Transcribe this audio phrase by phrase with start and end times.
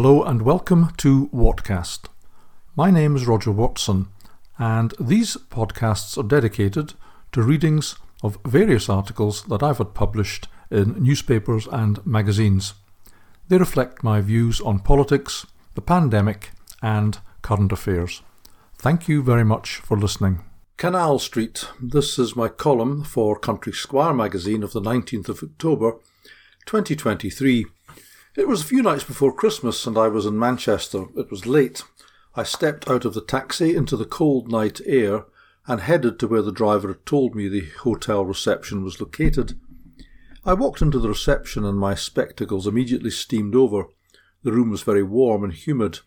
[0.00, 2.06] Hello and welcome to Whatcast.
[2.76, 4.06] My name is Roger Watson,
[4.56, 6.94] and these podcasts are dedicated
[7.32, 12.74] to readings of various articles that I've had published in newspapers and magazines.
[13.48, 18.22] They reflect my views on politics, the pandemic, and current affairs.
[18.76, 20.44] Thank you very much for listening.
[20.76, 21.66] Canal Street.
[21.82, 25.96] This is my column for Country Squire magazine of the 19th of October
[26.66, 27.66] 2023.
[28.38, 31.06] It was a few nights before Christmas and I was in Manchester.
[31.16, 31.82] It was late.
[32.36, 35.24] I stepped out of the taxi into the cold night air
[35.66, 39.58] and headed to where the driver had told me the hotel reception was located.
[40.44, 43.86] I walked into the reception and my spectacles immediately steamed over.
[44.44, 45.98] The room was very warm and humid.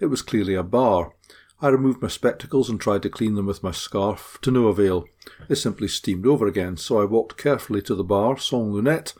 [0.00, 1.14] It was clearly a bar.
[1.60, 5.06] I removed my spectacles and tried to clean them with my scarf, to no avail.
[5.48, 9.14] They simply steamed over again, so I walked carefully to the bar, sans lunette,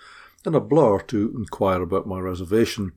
[0.48, 2.92] in a blur to inquire about my reservation.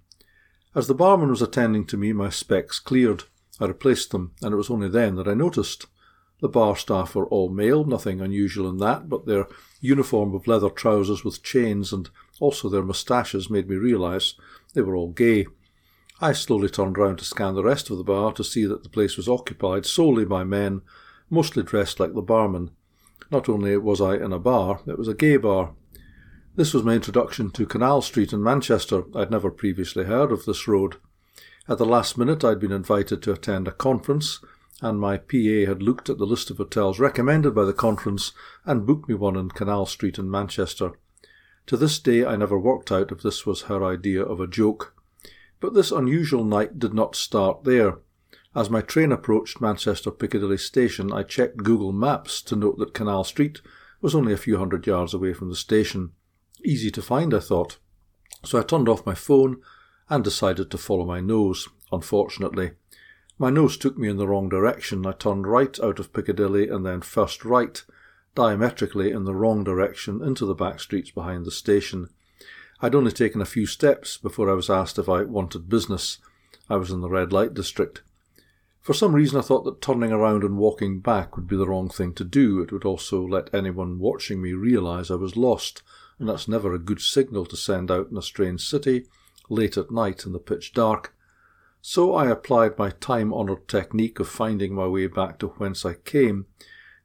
[0.74, 3.26] As the barman was attending to me, my specs cleared.
[3.60, 5.86] I replaced them, and it was only then that I noticed.
[6.40, 9.48] The bar staff were all male, nothing unusual in that, but their
[9.82, 14.34] uniform of leather trousers with chains and also their moustaches made me realise
[14.74, 15.46] they were all gay.
[16.20, 18.90] I slowly turned round to scan the rest of the bar to see that the
[18.90, 20.82] place was occupied solely by men,
[21.30, 22.72] mostly dressed like the barman.
[23.30, 25.76] Not only was I in a bar, it was a gay bar.
[26.54, 29.06] This was my introduction to Canal Street in Manchester.
[29.16, 30.98] I'd never previously heard of this road.
[31.70, 34.44] At the last minute, I'd been invited to attend a conference,
[34.82, 38.34] and my PA had looked at the list of hotels recommended by the conference
[38.66, 40.92] and booked me one in Canal Street in Manchester.
[41.68, 44.94] To this day, I never worked out if this was her idea of a joke.
[45.62, 48.00] But this unusual night did not start there.
[48.54, 53.24] As my train approached Manchester Piccadilly Station, I checked Google Maps to note that Canal
[53.24, 53.62] Street
[54.02, 56.12] was only a few hundred yards away from the station.
[56.64, 57.78] Easy to find, I thought.
[58.44, 59.62] So I turned off my phone
[60.10, 61.68] and decided to follow my nose.
[61.92, 62.72] Unfortunately,
[63.38, 65.06] my nose took me in the wrong direction.
[65.06, 67.84] I turned right out of Piccadilly and then first right,
[68.36, 72.10] diametrically in the wrong direction into the back streets behind the station.
[72.82, 76.18] I'd only taken a few steps before I was asked if I wanted business.
[76.70, 78.02] I was in the red light district.
[78.82, 81.90] For some reason, I thought that turning around and walking back would be the wrong
[81.90, 82.62] thing to do.
[82.62, 85.84] It would also let anyone watching me realise I was lost
[86.22, 89.08] and that's never a good signal to send out in a strange city,
[89.50, 91.16] late at night in the pitch dark.
[91.82, 95.96] So I applied my time honoured technique of finding my way back to whence I
[95.96, 96.46] came,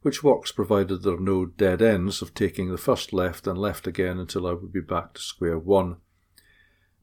[0.03, 3.87] which works provided there are no dead ends of taking the first left and left
[3.87, 5.97] again until I would be back to square one.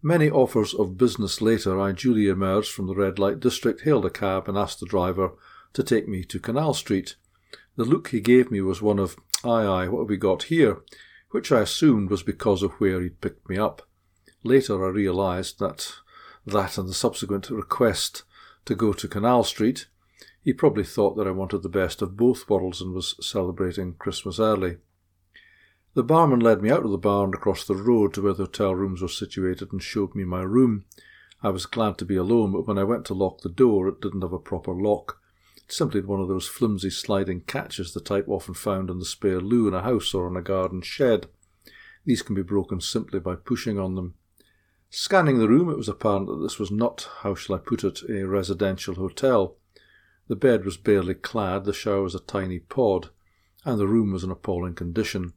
[0.03, 4.11] Many offers of business later, I duly emerged from the red light district, hailed a
[4.11, 5.31] cab, and asked the driver
[5.73, 7.15] to take me to Canal Street.
[7.75, 10.83] The look he gave me was one of, Aye, aye, what have we got here?
[11.33, 13.81] Which I assumed was because of where he'd picked me up.
[14.43, 15.91] Later I realised that
[16.45, 18.21] that and the subsequent request
[18.65, 19.87] to go to Canal Street,
[20.43, 24.39] he probably thought that I wanted the best of both worlds and was celebrating Christmas
[24.39, 24.77] early.
[25.95, 28.43] The barman led me out of the bar and across the road to where the
[28.43, 30.85] hotel rooms were situated and showed me my room.
[31.41, 34.01] I was glad to be alone, but when I went to lock the door, it
[34.01, 35.19] didn't have a proper lock.
[35.67, 39.67] Simply one of those flimsy sliding catches, the type often found in the spare loo
[39.67, 41.27] in a house or in a garden shed.
[42.05, 44.15] These can be broken simply by pushing on them.
[44.89, 48.01] Scanning the room, it was apparent that this was not, how shall I put it,
[48.09, 49.55] a residential hotel.
[50.27, 53.09] The bed was barely clad, the shower was a tiny pod,
[53.65, 55.33] and the room was in appalling condition.